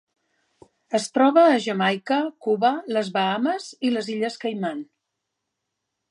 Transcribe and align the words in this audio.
Es 0.99 1.03
troba 1.17 1.41
a 1.49 1.59
Jamaica, 1.65 2.17
Cuba, 2.45 2.71
les 2.97 3.11
Bahames 3.17 3.67
i 3.89 3.91
les 3.97 4.09
Illes 4.15 4.39
Caiman. 4.45 4.81